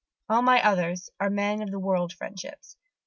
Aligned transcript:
All 0.27 0.41
my 0.41 0.67
others 0.67 1.11
are 1.19 1.29
men 1.29 1.61
of 1.61 1.69
the 1.69 1.77
world 1.77 2.11
friendships." 2.11 2.75